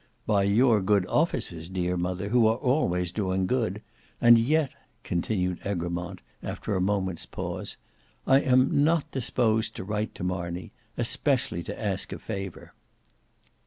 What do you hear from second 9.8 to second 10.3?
write to